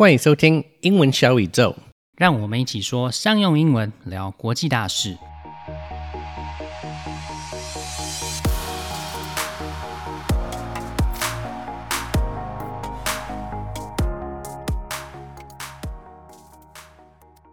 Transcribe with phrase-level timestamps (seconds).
[0.00, 1.75] 欢迎收听英文小宇宙。
[2.15, 5.17] 让我们一起说商用英文，聊国际大事。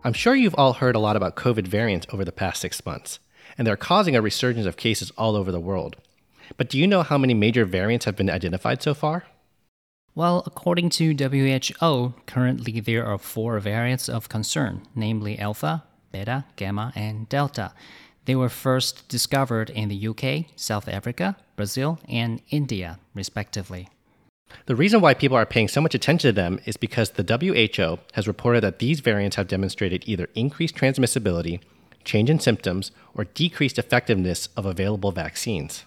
[0.05, 3.17] I'm sure you've all heard a lot about COVID variants over the past six months,
[3.57, 5.95] and they're causing a resurgence of cases all over the world.
[6.57, 9.25] But do you know how many major variants have been identified so far?
[10.15, 16.93] Well, according to WHO, currently there are four variants of concern, namely Alpha, Beta, Gamma,
[16.97, 17.73] and Delta.
[18.25, 23.89] They were first discovered in the UK, South Africa, Brazil, and India, respectively.
[24.67, 27.99] The reason why people are paying so much attention to them is because the WHO
[28.15, 31.61] has reported that these variants have demonstrated either increased transmissibility,
[32.05, 35.85] change in symptoms, or decreased effectiveness of available vaccines.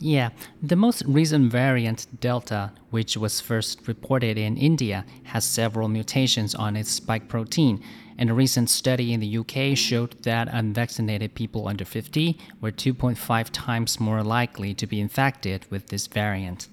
[0.00, 0.30] Yeah,
[0.60, 6.76] the most recent variant, Delta, which was first reported in India, has several mutations on
[6.76, 7.82] its spike protein.
[8.18, 13.48] And a recent study in the UK showed that unvaccinated people under 50 were 2.5
[13.50, 16.68] times more likely to be infected with this variant.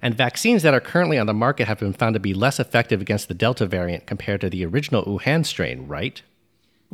[0.00, 3.00] And vaccines that are currently on the market have been found to be less effective
[3.00, 6.22] against the Delta variant compared to the original Wuhan strain, right?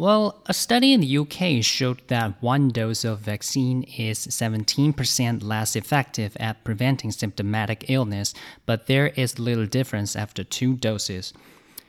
[0.01, 5.77] Well, a study in the UK showed that one dose of vaccine is 17% less
[5.77, 8.33] effective at preventing symptomatic illness,
[8.65, 11.35] but there is little difference after two doses.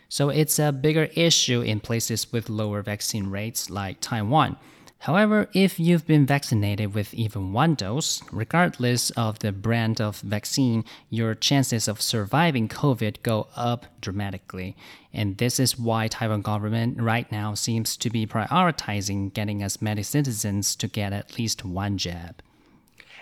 [0.10, 4.58] So it's a bigger issue in places with lower vaccine rates like Taiwan.
[5.06, 10.86] However, if you've been vaccinated with even one dose, regardless of the brand of vaccine,
[11.10, 14.76] your chances of surviving COVID go up dramatically.
[15.12, 20.04] And this is why Taiwan government right now seems to be prioritizing getting as many
[20.04, 22.44] citizens to get at least one jab.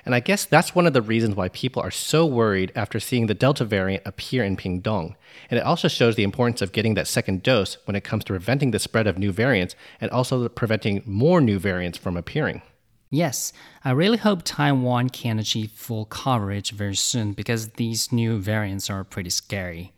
[0.10, 3.28] And I guess that's one of the reasons why people are so worried after seeing
[3.28, 5.14] the Delta variant appear in Pingtung.
[5.52, 8.34] And it also shows the importance of getting that second dose when it comes to
[8.34, 12.64] preventing the spread of new variants and also preventing more new variants from appearing.
[13.12, 13.54] Yes,
[13.86, 19.04] I really hope Taiwan can achieve full coverage very soon because these new variants are
[19.04, 19.94] pretty scary.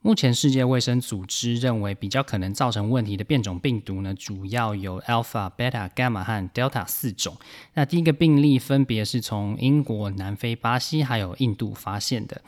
[0.00, 7.36] 目前世界卫生组织认为比较可能造成问题的变种病毒呢，主要有 Alpha、Beta、Gamma 和 Delta 四种。
[7.74, 12.40] 那第一个病例分别是从英国、南非、巴西还有印度发现的。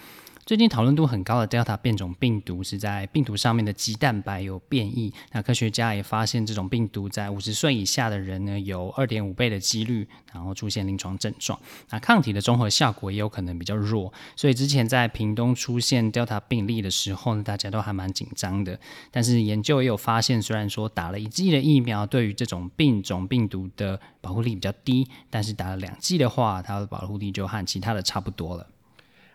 [0.50, 5.14] 最近讨论度很高的 Delta 变种病毒是在病毒上面的肌蛋白有变异。
[5.30, 11.56] 那科学家也发现，这种病毒在五十岁以下的人呢，有二点五倍的几率，然后出现临床症状。
[11.90, 14.12] 那抗体的综合效果也有可能比较弱。
[14.34, 18.76] 所以之前在屏东出现 Delta 病例的时候呢，大家都还蛮紧张的。
[19.12, 28.66] 但是研究也有发现，虽然说打了一剂的疫苗对于这种病种病毒的保护力比较低，但是打了两剂的话，它的保护力就和其他的差不多了。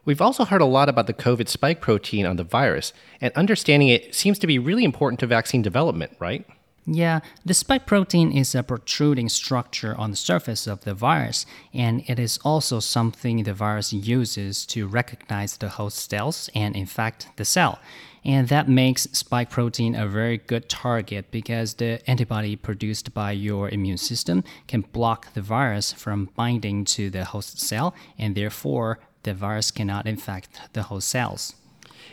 [0.06, 3.90] We've also heard a lot about the COVID spike protein on the virus, and understanding
[3.90, 6.46] it seems to be really important to vaccine development, right?
[6.88, 12.04] Yeah, the spike protein is a protruding structure on the surface of the virus, and
[12.08, 17.46] it is also something the virus uses to recognize the host cells and infect the
[17.46, 17.80] cell.
[18.24, 23.70] And that makes spike protein a very good target because the antibody produced by your
[23.70, 29.35] immune system can block the virus from binding to the host cell and therefore the
[29.35, 31.55] virus cannot infect the host cells.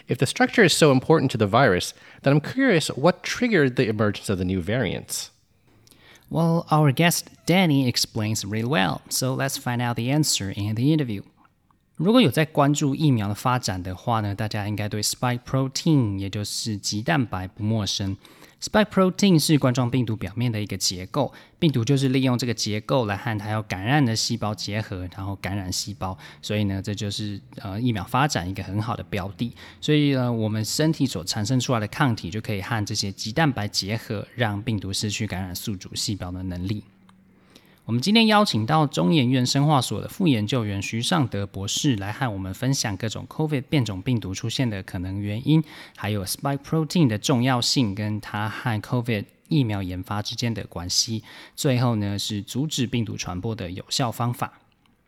[0.07, 1.93] If the structure is so important to the virus,
[2.23, 5.31] then I'm curious what triggered the emergence of the new variants.
[6.29, 10.91] Well, our guest Danny explains really well, so let's find out the answer in the
[10.93, 11.23] interview.
[11.95, 18.15] 如果有在关注疫苗的发展的话呢，大家应该对 spike protein，也就是棘蛋白不陌生。
[18.62, 26.16] Spike protein 是冠状病毒表面的一个结构，病毒就是利用这个结构来和它要感染的细胞结合，然后感染细胞。
[26.40, 29.52] 所以呢，这就是呃疫苗发展一个很好的标的。
[29.80, 36.84] 所以呢，我们身体所产生出来的抗体就可以和这些肌蛋白结合，让病毒失去感染宿主细胞的能力。
[37.84, 45.62] 我们今天邀请到中研院生化所的副研究员徐尚德博士来和我们分享各种 COVID 变种病毒出现的可能原因，
[45.96, 51.24] 还有 spike protein 的重要性跟它和 COVID 疫苗研发之间的关系。
[51.56, 54.61] 最后呢，是阻止病毒传播的有效方法。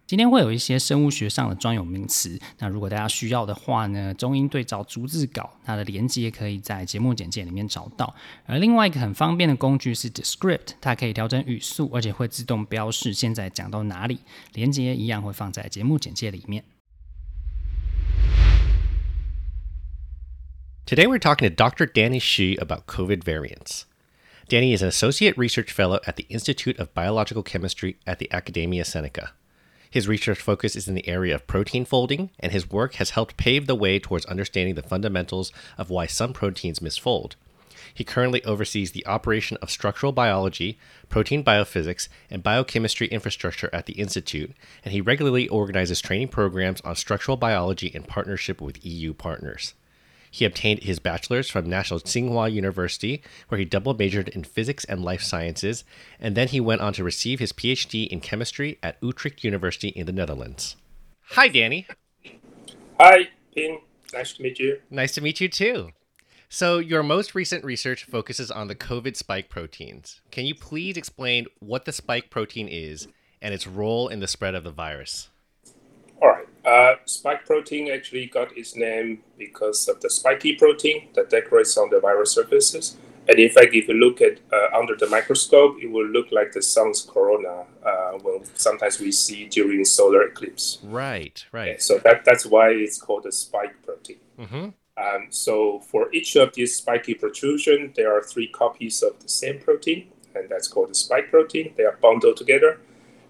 [0.06, 8.14] 今天会有一些生物学上的专有名词，那如果大家需要的话呢，中英对照逐字稿，它的连接可以在节目简介里面找到。
[8.44, 14.18] 而另外一个很方便的工具是 Descript，它可以调整语速，而且会自动标示现在讲到哪里。
[14.52, 16.64] 连接一样会放在节目简介里面。
[20.84, 21.86] Today we're talking to Dr.
[21.86, 23.84] Danny Shi about COVID variants.
[24.50, 28.84] Danny is an associate research fellow at the Institute of Biological Chemistry at the Academia
[28.84, 29.30] Seneca.
[29.94, 33.36] His research focus is in the area of protein folding, and his work has helped
[33.36, 37.34] pave the way towards understanding the fundamentals of why some proteins misfold.
[37.94, 43.92] He currently oversees the operation of structural biology, protein biophysics, and biochemistry infrastructure at the
[43.92, 44.50] Institute,
[44.84, 49.74] and he regularly organizes training programs on structural biology in partnership with EU partners.
[50.34, 55.04] He obtained his bachelor's from National Tsinghua University, where he double majored in physics and
[55.04, 55.84] life sciences,
[56.18, 60.06] and then he went on to receive his PhD in chemistry at Utrecht University in
[60.06, 60.74] the Netherlands.
[61.34, 61.86] Hi, Danny.
[62.98, 63.82] Hi, Ping.
[64.12, 64.80] Nice to meet you.
[64.90, 65.90] Nice to meet you too.
[66.48, 70.20] So, your most recent research focuses on the COVID spike proteins.
[70.32, 73.06] Can you please explain what the spike protein is
[73.40, 75.28] and its role in the spread of the virus?
[76.64, 81.90] Uh, spike protein actually got its name because of the spiky protein that decorates on
[81.90, 82.96] the virus surfaces.
[83.28, 86.52] And in fact, if you look at uh, under the microscope, it will look like
[86.52, 90.78] the sun's corona uh, when sometimes we see during solar eclipse.
[90.82, 91.80] Right, right.
[91.80, 94.18] So that, that's why it's called a spike protein.
[94.38, 94.68] Mm-hmm.
[94.96, 99.58] Um, so for each of these spiky protrusion, there are three copies of the same
[99.58, 101.72] protein, and that's called the spike protein.
[101.76, 102.78] They are bundled together.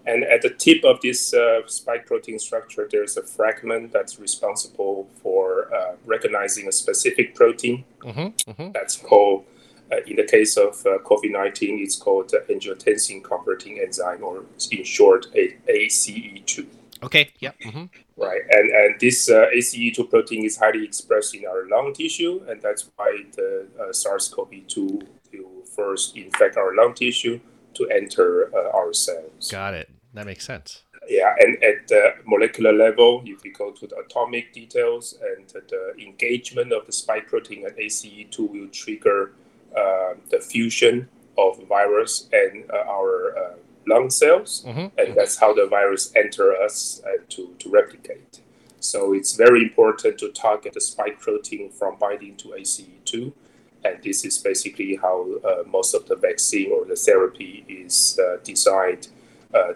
[0.07, 5.09] And at the tip of this uh, spike protein structure, there's a fragment that's responsible
[5.21, 7.83] for uh, recognizing a specific protein.
[8.01, 8.51] Mm-hmm.
[8.51, 8.71] Mm-hmm.
[8.71, 9.45] That's called,
[9.91, 14.45] uh, in the case of uh, COVID 19, it's called the angiotensin converting enzyme, or
[14.71, 16.67] in short, a- ACE2.
[17.03, 17.59] Okay, yep.
[17.59, 17.85] Mm-hmm.
[18.17, 22.61] Right, and and this uh, ACE2 protein is highly expressed in our lung tissue, and
[22.61, 27.39] that's why the uh, SARS-CoV-2 will first infect our lung tissue
[27.73, 29.51] to enter uh, our cells.
[29.51, 29.89] Got it.
[30.15, 30.83] That makes sense.
[31.07, 35.93] Yeah, and at the molecular level, if you go to the atomic details and the
[36.01, 39.33] engagement of the spike protein at ACE2 will trigger
[39.77, 41.07] uh, the fusion
[41.37, 43.53] of virus and uh, our uh,
[43.87, 44.87] lung cells, Mm-hmm.
[44.97, 48.41] and that's how the virus enter us uh, to, to replicate.
[48.79, 53.31] So it's very important to target the spike protein from binding to ACE2,
[53.83, 58.37] and this is basically how uh, most of the vaccine or the therapy is uh,
[58.43, 59.09] designed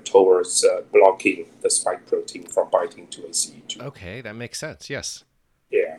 [0.04, 3.82] towards uh, blocking the spike protein from binding to ACE2.
[3.82, 4.90] Okay, that makes sense.
[4.90, 5.24] Yes.
[5.70, 5.98] Yeah.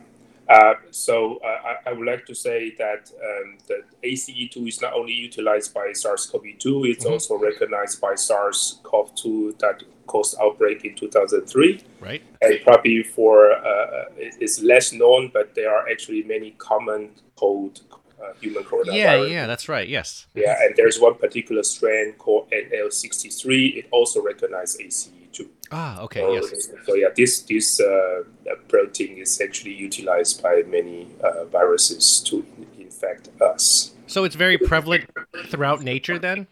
[0.49, 4.93] Uh, so uh, I, I would like to say that um, that ACE2 is not
[4.93, 7.11] only utilized by SARS-CoV-2, it's Mhm.
[7.11, 11.81] also recognized by SARS-CoV-2 that caused outbreak in 2003.
[12.01, 12.21] Right.
[12.41, 17.81] And probably for uh, it's less known, but there are actually many common cold
[18.21, 18.93] uh, human coronavirus.
[18.93, 19.87] Yeah, yeah, that's right.
[19.87, 20.27] Yes.
[20.33, 23.77] Yeah, and there's one particular strain called NL63.
[23.77, 25.47] It also recognizes ACE2.
[25.71, 26.19] Ah, okay.
[26.21, 26.69] So, Yes.
[26.85, 28.23] so yeah, this this uh,
[28.67, 32.45] protein is actually utilized by many uh, viruses to
[32.79, 33.93] infect us.
[34.07, 35.09] So it's very prevalent
[35.47, 36.47] throughout nature then?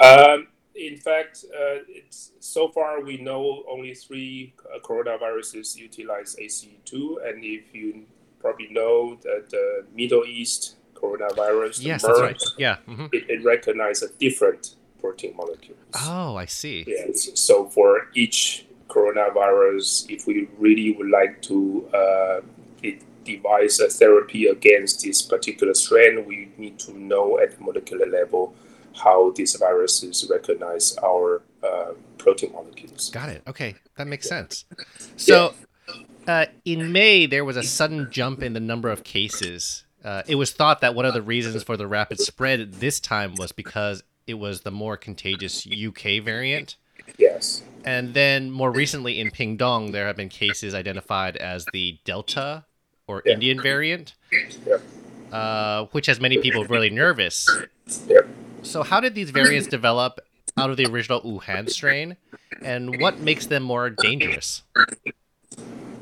[0.00, 7.26] Um, in fact, uh, it's so far we know only three uh, coronaviruses utilize ACE2,
[7.26, 8.04] and if you
[8.40, 12.42] probably know that the Middle East coronavirus, Yes, that's right.
[12.58, 12.76] Yeah.
[12.86, 15.78] hmm it, it recognizes different protein molecules.
[15.94, 16.84] Oh, I see.
[16.86, 17.30] Yes.
[17.34, 22.40] So for each coronavirus, if we really would like to uh,
[22.82, 28.06] de- devise a therapy against this particular strain, we need to know at the molecular
[28.06, 28.54] level
[29.02, 33.10] how these viruses recognize our uh, protein molecules.
[33.10, 33.42] Got it.
[33.46, 34.64] Okay, that makes sense.
[35.16, 35.52] So,
[36.26, 39.84] uh, in May, there was a sudden jump in the number of cases.
[40.06, 43.34] Uh, it was thought that one of the reasons for the rapid spread this time
[43.34, 46.76] was because it was the more contagious UK variant.
[47.18, 47.62] Yes.
[47.84, 52.64] And then more recently in Pingtung, there have been cases identified as the Delta
[53.08, 53.32] or Yeah.
[53.32, 54.82] Indian variant, Yep.
[55.32, 57.48] uh, which has many people really nervous.
[58.06, 58.28] Yep.
[58.62, 60.20] So, how did these variants develop
[60.56, 62.16] out of the original Wuhan strain,
[62.62, 64.62] and what makes them more dangerous?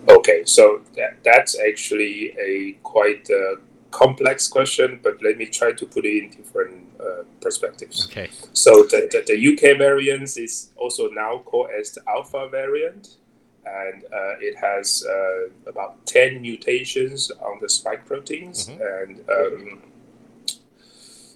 [0.09, 3.57] Okay, so that, that's actually a quite uh,
[3.95, 8.07] complex question, but let me try to put it in different uh, perspectives.
[8.07, 8.29] Okay.
[8.53, 13.17] So the, the, the UK variant is also now called as the alpha variant,
[13.65, 18.69] and uh, it has uh, about 10 mutations on the spike proteins.
[18.69, 19.83] And um,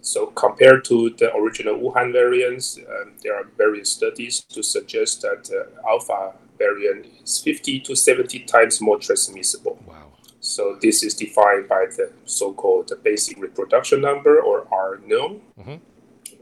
[0.03, 5.45] so compared to the original Wuhan variants, um, there are various studies to suggest that
[5.45, 9.79] the alpha variant is 50 to 70 times more transmissible.
[9.87, 10.09] Wow.
[10.49, 15.41] So this is defined by the so-called basic reproduction number or R naught.
[15.61, 15.81] Mhm.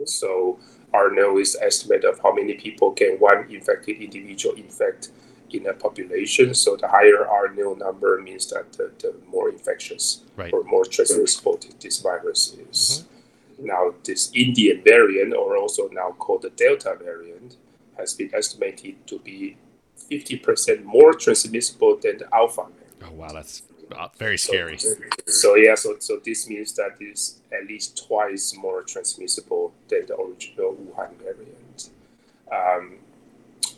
[0.04, 0.58] So
[0.94, 5.10] R naught is the estimate of how many people can one infected individual infect
[5.50, 6.54] in a population.
[6.54, 10.52] So the higher R naught number means that the, the more infectious Right.
[10.52, 13.04] or more transmissible th- this virus is.
[13.58, 17.56] Now this Indian variant, or also now called the Delta variant,
[17.98, 19.56] has been estimated to be
[20.10, 23.02] 50% more transmissible than the alpha variant.
[23.02, 23.62] Oh wow, that's
[23.94, 24.78] uh, very scary.
[24.78, 24.94] So,
[25.26, 30.16] so yeah, so so this means that it's at least twice more transmissible than the
[30.16, 31.90] original Wuhan variant.
[32.50, 32.98] Um,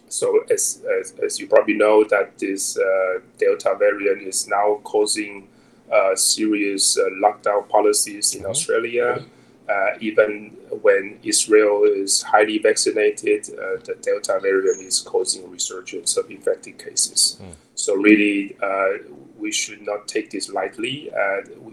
[0.09, 5.49] so as, as, as, you probably know, that this uh, Delta variant is now causing
[5.93, 8.51] uh, serious uh, lockdown policies in mm-hmm.
[8.51, 9.25] Australia.
[9.69, 16.31] Uh, even when Israel is highly vaccinated, uh, the Delta variant is causing resurgence of
[16.31, 17.39] infected cases.
[17.43, 17.55] Mm.
[17.75, 19.05] So really, uh,
[19.39, 21.11] we should not take this lightly.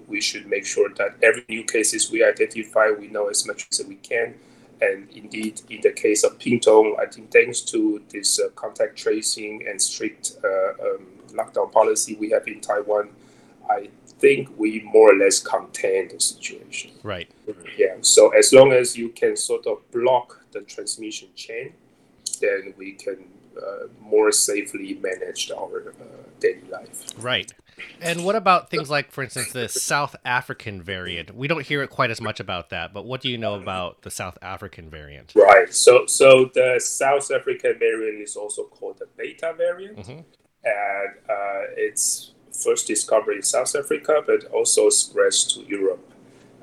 [0.08, 3.86] we should make sure that every new cases we identify, we know as much as
[3.86, 4.36] we can
[4.82, 9.66] and indeed, in the case of Pingtung, I think thanks to this uh, contact tracing
[9.68, 13.10] and strict uh, um, lockdown policy we have in Taiwan,
[13.70, 16.92] I think we more or less contain the situation.
[17.04, 17.30] Right.
[17.78, 17.96] Yeah.
[18.02, 21.74] So as long as you can sort of block the transmission chain,
[22.42, 23.35] then we can uh,
[24.02, 26.04] more safely manage our uh,
[26.40, 27.06] daily life.
[27.18, 27.52] Right.
[28.02, 31.36] And what about things like, for instance, the South African variant?
[31.36, 34.04] We don't hear it quite as much about that, but what do you know about
[34.04, 35.34] the South African variant?
[35.36, 35.74] Right.
[35.74, 40.12] So, so the South African variant is also called the Beta variant, mm-hmm.
[40.12, 46.14] and uh, it's first discovered in South Africa, but also spreads to Europe.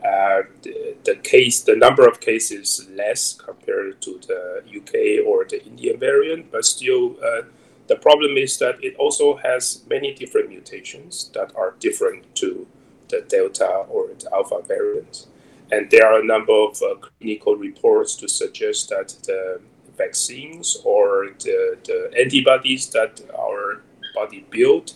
[0.04, 5.64] Uh, the, the, case, the number of cases less compared to the UK or the
[5.64, 7.16] Indian variant, but still.
[7.22, 7.42] Uh,
[7.88, 12.66] the problem is that it also has many different mutations that are different to
[13.08, 15.26] the Delta or the Alpha variants.
[15.70, 19.60] And there are a number of uh, clinical reports to suggest that the
[19.96, 23.82] vaccines or the, the antibodies that our
[24.14, 24.94] body built,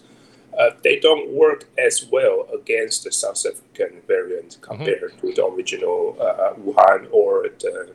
[0.59, 4.63] uh, they don't work as well against the South African variant mm-hmm.
[4.63, 5.29] compared mm-hmm.
[5.29, 7.95] to the original uh, Wuhan or the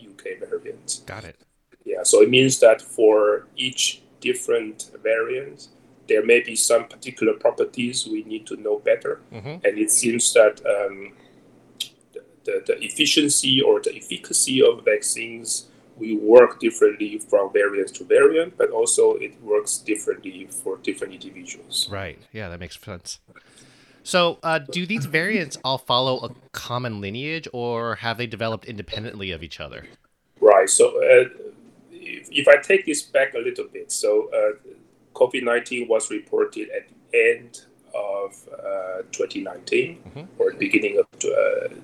[0.00, 1.00] UK uh, variant.
[1.06, 1.36] Got it.
[1.84, 5.68] Yeah, so it means that for each different variant,
[6.08, 9.20] there may be some particular properties we need to know better.
[9.32, 9.66] Mm-hmm.
[9.66, 11.12] And it seems that um,
[12.12, 15.67] the, the, the, efficiency or the efficacy of vaccines
[15.98, 21.88] we work differently from variant to variant, but also it works differently for different individuals.
[21.90, 22.18] Right.
[22.32, 23.18] Yeah, that makes sense.
[24.02, 29.32] So, uh, do these variants all follow a common lineage, or have they developed independently
[29.32, 29.86] of each other?
[30.40, 30.70] Right.
[30.70, 31.28] So, uh,
[31.90, 34.72] if, if I take this back a little bit, so uh,
[35.14, 37.64] COVID 19 was reported at the end
[37.94, 40.20] of uh, 2019 mm-hmm.
[40.38, 41.74] or the beginning of uh,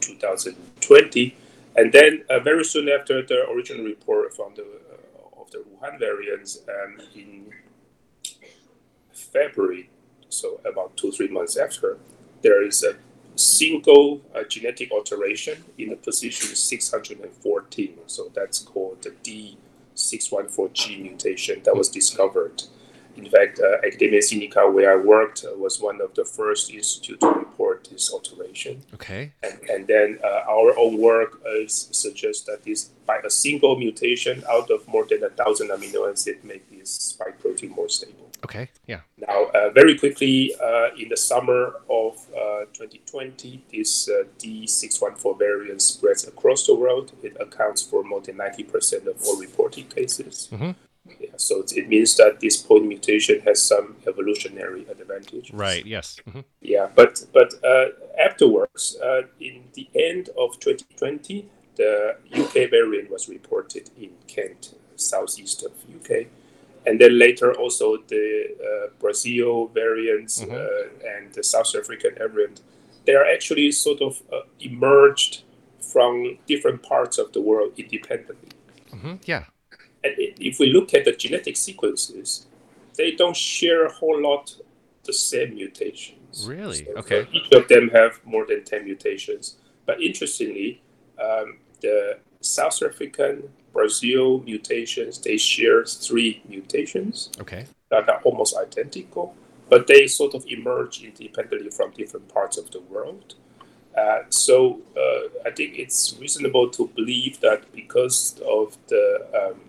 [0.00, 1.36] 2020.
[1.76, 5.98] And then uh, very soon after the original report from the uh, of the Wuhan
[5.98, 7.52] variants um, in
[9.12, 9.90] February,
[10.28, 11.98] so about two, three months after,
[12.42, 12.96] there is a
[13.36, 17.98] single uh, genetic alteration in the position 614.
[18.06, 19.56] So that's called the
[19.94, 22.62] D614G mutation that was discovered.
[23.16, 27.20] In fact, uh, Academia Sinica, where I worked, uh, was one of the first institutes
[27.20, 27.46] to
[27.86, 28.82] this alteration.
[28.94, 29.32] Okay.
[29.42, 34.44] And, and then uh, our own work uh, suggests that this, by a single mutation
[34.50, 38.26] out of more than a thousand amino acids, make this spike protein more stable.
[38.44, 39.00] Okay, yeah.
[39.16, 45.82] Now, uh, very quickly, uh, in the summer of uh, 2020, this uh, D614 variant
[45.82, 47.12] spreads across the world.
[47.22, 50.48] It accounts for more than 90% of all reported cases.
[50.52, 50.70] Mm-hmm.
[51.20, 55.52] Yeah, so it means that this point mutation has some evolutionary advantage.
[55.52, 55.84] Right.
[55.84, 56.18] Yes.
[56.28, 56.40] Mm-hmm.
[56.60, 57.86] Yeah, but but uh,
[58.18, 65.64] afterwards, uh, in the end of 2020, the UK variant was reported in Kent, southeast
[65.64, 66.28] of UK
[66.86, 70.54] and then later also the uh, Brazil variants mm-hmm.
[70.54, 72.60] uh, and the South African variant,
[73.04, 75.42] they are actually sort of uh, emerged
[75.80, 78.50] from different parts of the world independently.
[78.92, 79.14] Mm-hmm.
[79.24, 79.44] Yeah.
[80.16, 82.46] If we look at the genetic sequences,
[82.96, 84.54] they don't share a whole lot
[85.04, 86.46] the same mutations.
[86.46, 86.84] Really?
[86.84, 87.26] So okay.
[87.32, 89.56] Each of them have more than 10 mutations.
[89.86, 90.82] But interestingly,
[91.22, 97.66] um, the South African Brazil mutations, they share three mutations okay.
[97.90, 99.34] that are almost identical,
[99.68, 103.34] but they sort of emerge independently from different parts of the world.
[103.96, 109.60] Uh, so uh, I think it's reasonable to believe that because of the um,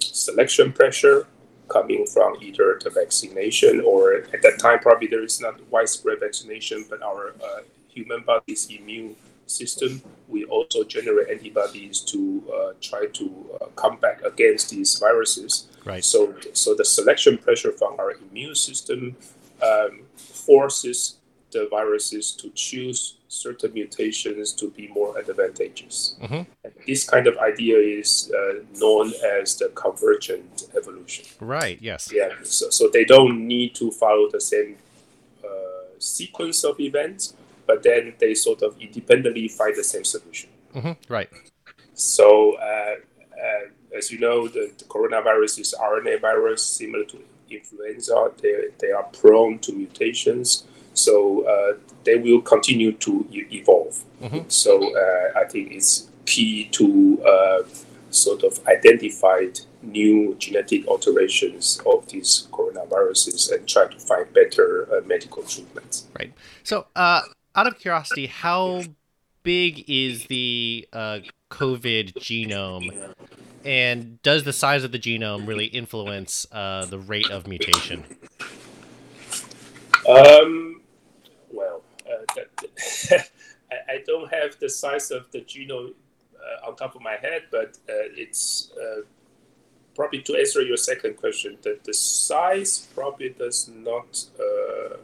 [0.00, 1.26] selection pressure
[1.68, 6.84] coming from either the vaccination or at that time probably there is not widespread vaccination,
[6.88, 13.46] but our uh, human body's immune system, we also generate antibodies to uh, try to
[13.60, 15.68] uh, come back against these viruses.
[15.84, 16.04] Right.
[16.04, 19.16] So, so the selection pressure from our immune system
[19.62, 21.15] um, forces
[21.52, 26.16] the viruses to choose certain mutations to be more advantageous.
[26.20, 26.46] Mhm.
[26.64, 31.24] And this kind of idea is uh, known as the convergent evolution.
[31.40, 31.78] Right.
[31.80, 32.10] Yes.
[32.12, 34.76] Yeah, so, so they don't need to follow the same
[35.44, 35.48] uh,
[35.98, 37.34] sequence of events,
[37.66, 40.50] but then they sort of independently find the same solution.
[40.72, 41.28] hmm Right.
[41.94, 42.96] So, uh,
[43.44, 47.18] uh, as you know, the, the coronavirus is RNA virus, similar to
[47.50, 48.30] influenza.
[48.42, 50.64] They, they are prone to mutations,
[50.96, 54.02] so uh, they will continue to e- evolve.
[54.22, 54.50] Mhm.
[54.50, 57.62] So, uh, I think it's key to uh,
[58.10, 65.00] sort of identified new genetic alterations of these coronaviruses and try to find better uh,
[65.06, 66.06] medical treatments.
[66.18, 66.32] Right.
[66.62, 67.22] So, uh,
[67.54, 68.82] out of curiosity, how
[69.42, 73.14] big is the uh, COVID genome,
[73.64, 78.04] and does the size of the genome really influence uh, the rate of mutation?
[80.08, 80.75] Um,
[83.70, 85.94] I, I don't have the size of the genome
[86.34, 89.02] uh, on top of my head, but uh, it's uh,
[89.94, 91.58] probably to answer your second question.
[91.62, 94.96] That the size probably does not uh,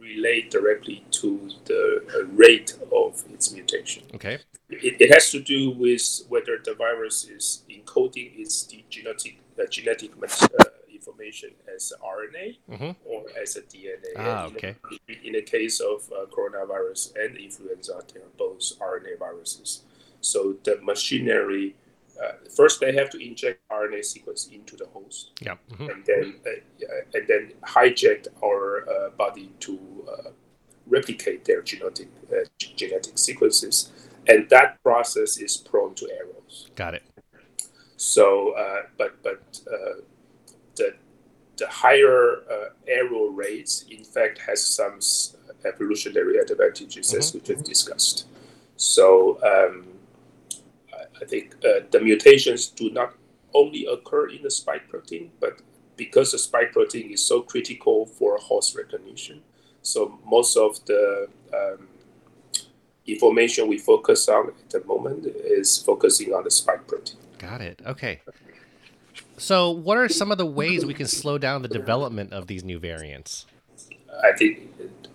[0.00, 4.04] relate directly to the uh, rate of its mutation.
[4.14, 4.38] Okay.
[4.68, 10.18] It, it has to do with whether the virus is encoding its genetic uh, genetic
[10.20, 10.64] mat- uh,
[11.10, 12.96] information as RNA Mhm.
[13.04, 14.12] or as a DNA.
[14.16, 14.74] Ah, in okay.
[15.08, 19.82] the- In the case of uh, coronavirus and influenza, they are both RNA viruses.
[20.20, 21.76] So the machinery,
[22.20, 25.56] uh, first they have to inject RNA sequence into the host, Yeah.
[25.70, 25.90] mhm.
[25.92, 29.74] and then uh, and then hijack our uh, body to
[30.08, 30.30] uh,
[30.86, 33.92] replicate their genetic uh, genetic sequences,
[34.28, 36.70] and that process is prone to errors.
[36.74, 37.02] Got it.
[37.96, 39.42] So, uh, but but
[39.74, 40.00] uh,
[41.56, 45.00] the higher uh, error rates, in fact, has some
[45.64, 48.26] evolutionary advantages, as we just discussed.
[48.76, 49.86] So, um,
[50.92, 53.14] I, I think uh, the mutations do not
[53.54, 55.62] only occur in the spike protein, but
[55.96, 59.42] because the spike protein is so critical for host recognition,
[59.82, 61.88] so most of the um,
[63.06, 67.16] information we focus on at the moment is focusing on the spike protein.
[67.38, 67.80] Got it.
[67.86, 68.20] Okay.
[69.38, 72.64] So, what are some of the ways we can slow down the development of these
[72.64, 73.46] new variants?
[74.24, 74.70] I think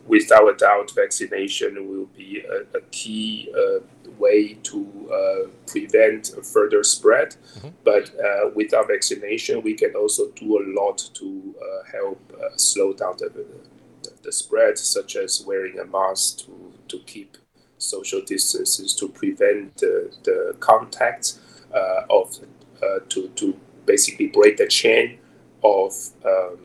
[0.05, 3.79] without a doubt, vaccination will be a, a key uh,
[4.17, 7.35] way to uh, prevent further spread.
[7.59, 7.73] Mhm.
[7.83, 12.93] But uh, without vaccination, we can also do a lot to uh, help uh, slow
[12.93, 17.37] down the, the, the spread, such as wearing a mask to, to keep
[17.77, 21.39] social distances, to prevent the, the contact
[21.73, 22.37] uh, of,
[22.83, 25.19] uh, to, to basically break the chain
[25.63, 25.93] of
[26.25, 26.57] um,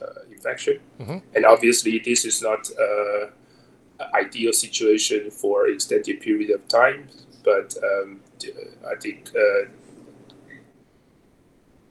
[0.00, 0.78] uh, infection.
[1.34, 3.26] And obviously, this is not uh,
[4.00, 7.08] an ideal situation for extended period of time.
[7.44, 8.20] But um,
[8.86, 9.68] I think uh,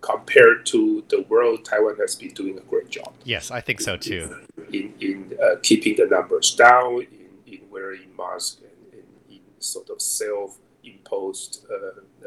[0.02, 3.98] compared to the world, Taiwan has been doing a great job Yes, I think so
[3.98, 4.36] too.
[4.72, 9.90] in in uh, keeping the numbers down, in, in wearing masks, and in, in sort
[9.90, 11.76] of self-imposed uh,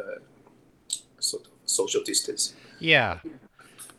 [0.00, 0.33] uh, of
[1.66, 2.54] social distance.
[2.78, 3.20] Yeah.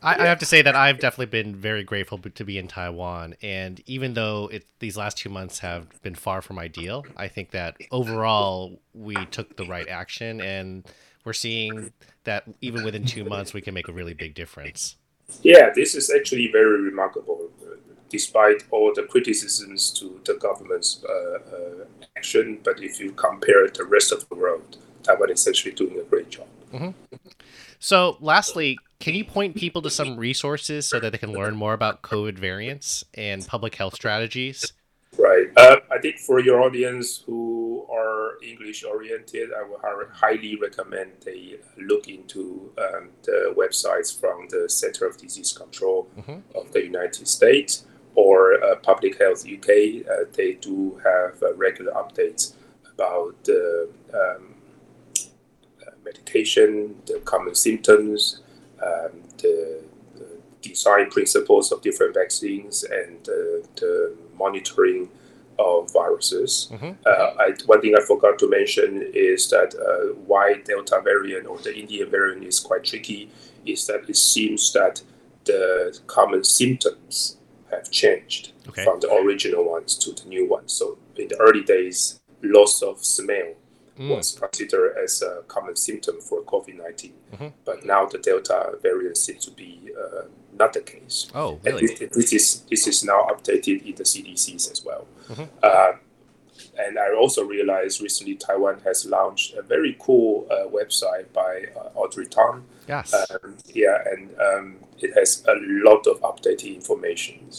[0.04, 3.36] I, I have to say that I've definitely been very grateful to be in Taiwan.
[3.42, 7.52] And even though it, these last two months have been far from ideal, I think
[7.52, 10.42] that overall we took the right action.
[10.42, 10.86] And
[11.24, 11.92] we're seeing
[12.24, 14.96] that even within two months, we can make a really big difference.
[15.42, 17.78] Yeah, this is actually very remarkable, uh,
[18.10, 22.60] despite all the criticisms to the government's uh, uh, action.
[22.64, 26.00] But if you compare it to the rest of the world, Taiwan is actually doing
[26.00, 26.48] a great job.
[27.86, 31.74] So, lastly, can you point people to some resources so that they can learn more
[31.74, 34.74] about COVID variants and public health strategies?
[35.20, 35.50] Right.
[35.56, 41.58] Uh, I think for your audience who are English oriented, I would highly recommend they
[41.78, 46.42] look into um, the websites from the Center of Disease Control Mhm.
[46.56, 49.70] of the United States or uh, Public Health UK.
[50.10, 52.54] Uh, they do have uh, regular updates
[52.94, 54.55] about the um, uh,
[56.26, 58.42] medication, the common symptoms,
[58.82, 59.82] um, the,
[60.16, 60.28] the
[60.62, 65.10] design principles of different vaccines, and uh, the monitoring
[65.58, 66.70] of viruses.
[66.72, 66.98] Mhm.
[67.06, 71.58] Uh, I, one thing I forgot to mention is that uh, why Delta variant or
[71.60, 73.30] the Indian variant is quite tricky
[73.66, 75.02] is that it seems that
[75.46, 77.38] the common symptoms
[77.72, 78.84] have changed Okay.
[78.84, 80.74] from the original ones to the new ones.
[80.74, 83.54] So in the early days, loss of smell
[84.00, 84.10] Mm.
[84.10, 87.14] was considered as a common symptom for COVID 19.
[87.34, 87.54] Mhm.
[87.64, 90.24] But now the Delta variant seems to be uh,
[90.58, 91.28] not the case.
[91.34, 91.88] Oh, really?
[91.88, 95.08] this, this is this is now updated in the CDCs as well.
[95.64, 95.94] Uh,
[96.78, 101.90] and I also realized recently Taiwan has launched a very cool uh, website by uh,
[101.96, 102.64] Audrey Tang.
[102.88, 103.14] Yes.
[103.14, 107.50] Um, yeah, and um, it has a lot of updated information.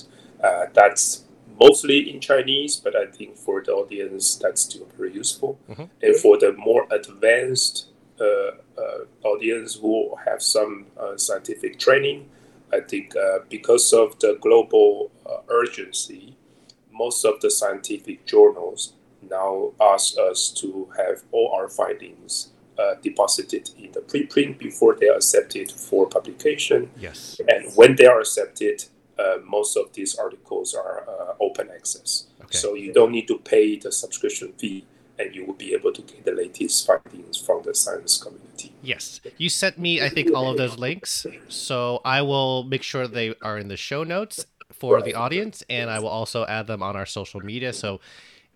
[0.42, 1.24] Uh, that's
[1.58, 5.58] mostly in Chinese, but I think for the audience that's still very useful.
[6.02, 7.86] And for the more advanced
[8.20, 8.24] uh,
[8.78, 12.28] uh, audience who have some uh, scientific training,
[12.72, 16.36] I think uh, because of the global uh, urgency,
[16.92, 18.94] most of the scientific journals
[19.30, 25.08] now ask us to have all our findings uh, deposited in the preprint before they
[25.08, 26.90] are accepted for publication.
[26.98, 27.40] yes.
[27.48, 28.84] And when they are accepted,
[29.18, 32.26] uh, most of these articles are uh, open access.
[32.42, 32.58] Okay.
[32.58, 34.84] So you don't need to pay the subscription fee,
[35.18, 38.72] and you will be able to get the latest findings from the science community.
[38.82, 39.20] Yes.
[39.38, 41.26] You sent me, I think, all of those links.
[41.48, 45.90] So I will make sure they are in the show notes for the audience, and
[45.90, 48.00] I will also add them on our social media so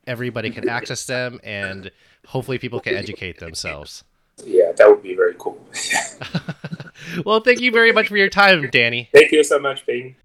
[0.06, 1.90] everybody can access them and
[2.26, 4.04] hopefully people can educate themselves.
[4.44, 5.60] Yeah, that would be very cool.
[7.24, 9.08] well, thank you very much for your time, Danny.
[9.12, 10.16] Thank you so much, Ping.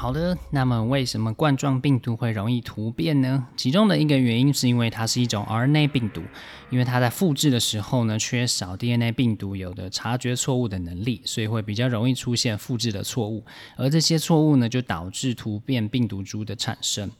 [0.00, 3.48] 好的，那么为什么冠状病毒会容易突变呢？
[3.56, 6.22] 其中的一个原因是因为它是一种 RNA 病毒，
[6.70, 13.44] 因为它在复制的时候呢，缺少 DNA 病毒有的察觉错误的能力，所以会比较容易出现复制的错误，
[13.76, 17.10] 而这些错误呢，就导致突变病毒株的产生。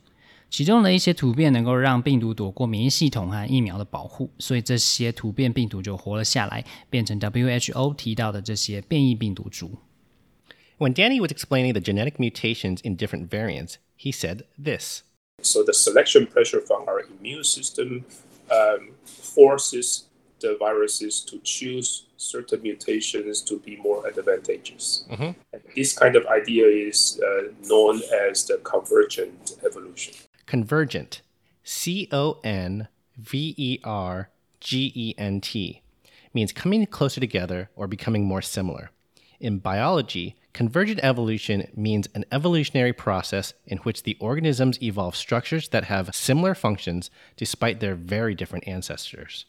[0.49, 9.69] 其中的一些突变能够让病毒躲过免疫系统和疫苗的保护，所以这些突变病毒就活了下来，变成 WHO 提到的这些变异病毒株。
[10.79, 15.03] When Danny was explaining the genetic mutations in different variants, he said this.
[15.43, 18.05] So the selection pressure from our immune system
[18.51, 20.05] um, forces
[20.41, 25.05] the viruses to choose certain mutations to be more advantageous.
[25.11, 25.35] And
[25.75, 30.14] this kind of idea is uh, known as the convergent evolution.
[30.47, 31.23] Convergent.
[31.64, 32.87] C O N
[33.17, 35.83] V E R G E N T
[36.33, 38.91] means coming closer together or becoming more similar.
[39.41, 45.86] In biology, convergent evolution means an evolutionary process in which the organisms evolve structures that
[45.86, 49.45] have similar functions despite their very different ancestors.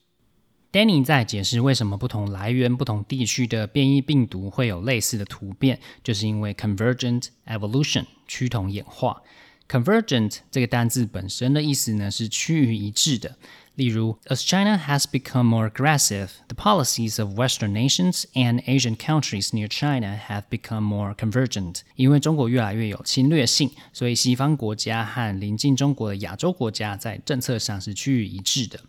[0.72, 9.22] Danny 在解释为什么不同来源、不同地区的变异病毒会有类似的突变，就是因为 convergent evolution 趋同演化。
[9.68, 13.36] convergent 这个单字本身的意思呢是趋于一致的。
[13.79, 19.69] 例如，as China has become more aggressive, the policies of Western nations and Asian countries near
[19.69, 21.83] China have become more convergent。
[21.95, 28.81] 因为中国越来越有侵略性，所以西方国家和邻近中国的亚洲国家在政策上是趋于一致的。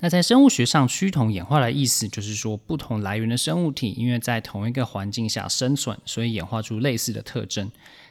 [0.00, 7.70] 那在生物学上，趋同演化的意思就是说，不同来源的生物体因为在同一个环境下生存，所以演化出类似的特征。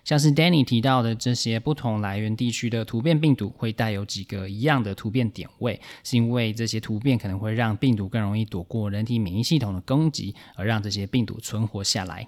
[0.10, 12.28] 像是 Danny 提到的这些不同来源地区的突变病毒，会带有几个一样的突变点位，是因为这些突变可能会让病毒更容易躲过人体免疫系统的攻击，而让这些病毒存活下来。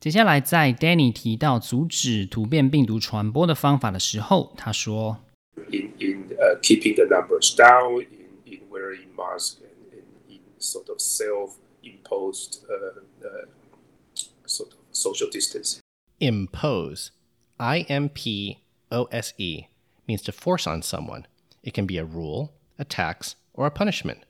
[0.00, 5.18] 接下来，在 Danny 提到阻止突变病毒传播的方法的时候，他说。
[5.70, 9.94] In, in uh, keeping the numbers down, in, in wearing masks, and
[10.28, 13.46] in, in sort of self-imposed uh, uh,
[14.44, 15.85] sort of social distancing.
[16.20, 17.10] Impose.
[17.60, 19.66] I M P O S E
[20.08, 21.26] means to force on someone.
[21.62, 24.24] It can be a rule, a tax, or a punishment.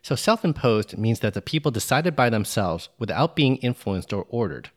[0.00, 4.70] So self imposed means that the people decided by themselves without being influenced or ordered.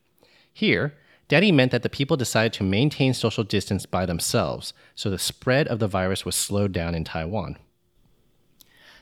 [0.53, 0.95] Here,
[1.29, 5.67] Danny meant that the people decided to maintain social distance by themselves, so the spread
[5.69, 7.57] of the virus was slowed down in Taiwan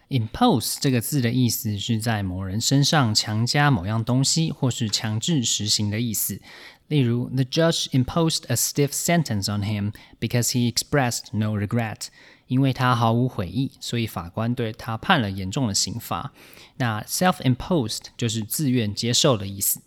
[0.09, 6.41] impose 这个字的意思是在某人身上强加某样东西，或是强制实行的意思。
[6.89, 12.09] 例如，The judge imposed a stiff sentence on him because he expressed no regret。
[12.47, 16.31] 因为他毫无悔意，所以法官对他判了严重的刑罚。
[16.77, 19.81] 那 self-imposed 就是自愿接受的意思。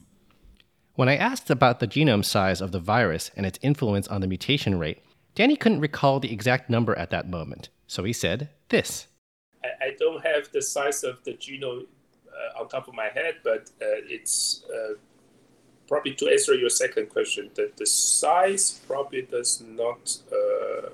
[0.95, 4.27] When I asked about the genome size of the virus and its influence on the
[4.27, 4.97] mutation rate,
[5.35, 9.03] Danny couldn't recall the exact number at that moment, so he said this.
[9.64, 11.86] I, I don't have the size of the genome
[12.28, 14.94] uh, on top of my head, but uh, it's uh,
[15.88, 20.88] probably to answer your second question that the size probably does not uh,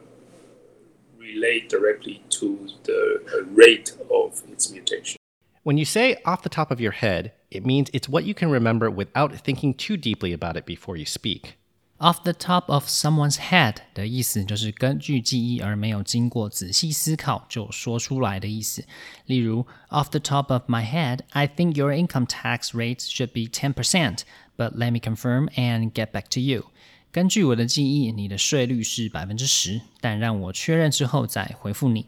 [1.19, 5.17] relate directly to the rate of its mutation.
[5.63, 8.51] When you say off the top of your head, it means it's what you can
[8.51, 11.58] remember without thinking too deeply about it before you speak
[12.00, 18.84] Off the top of someone's head 的意思就是根据记忆而没有经过仔细思考就说出来的意思。
[19.26, 24.24] 例如，Off the top of my head, I think your income tax rate should be ten percent,
[24.58, 26.66] but let me confirm and get back to you.
[27.12, 32.08] 根据我的记忆，你的税率是百分之十，但让我确认之后再回复你。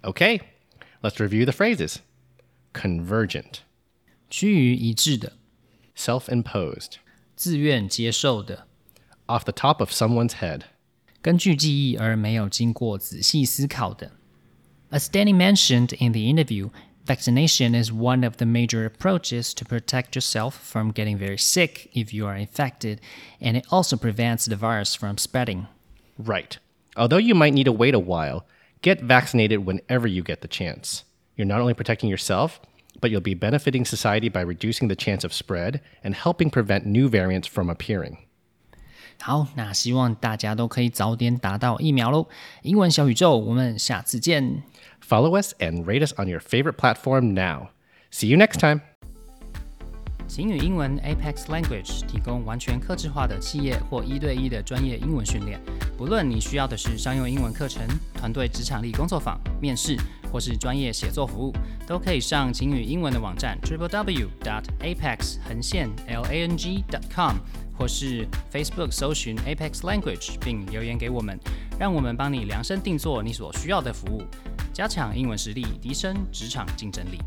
[0.00, 0.40] Okay,
[1.02, 1.96] let's review the phrases.
[2.72, 3.56] Convergent,
[4.30, 5.32] 趋于一致的，
[5.96, 6.92] self-imposed,
[7.34, 8.66] 自愿接受的，
[9.30, 10.62] off the top of someone's head,
[11.22, 14.12] 根据记忆而没有经过仔细思考的。
[14.90, 16.70] As Danny mentioned in the interview,
[17.04, 22.14] vaccination is one of the major approaches to protect yourself from getting very sick if
[22.14, 22.98] you are infected,
[23.40, 25.66] and it also prevents the virus from spreading.
[26.18, 26.58] Right.
[26.96, 28.46] Although you might need to wait a while,
[28.80, 31.04] get vaccinated whenever you get the chance.
[31.36, 32.60] You're not only protecting yourself,
[33.00, 37.08] but you'll be benefiting society by reducing the chance of spread and helping prevent new
[37.08, 38.18] variants from appearing.
[39.23, 42.27] 好，那希望大家都可以早点打到疫苗喽！
[42.63, 44.63] 英文小宇宙，我们下次见。
[45.07, 47.67] Follow us and rate us on your favorite platform now.
[48.11, 48.81] See you next time.
[50.27, 55.59] 晴雨英文 Apex Language 提供完全客制化的企业或一对一的专业英文训练。
[55.97, 59.95] 不论你需要的是商用英文课程、团队职场力工作坊、面试，
[60.31, 61.53] 或是专业写作服务，
[61.85, 67.35] 都可以上晴雨英文的网站 triple w dot apex 横线 l a n g dot com，
[67.81, 71.35] 或是 Facebook 搜寻 Apex Language 并留言给我们，
[71.79, 74.21] 让我们帮你量身定做你所需要的服务，
[74.71, 77.17] 加强英文实力，提升职场竞争力。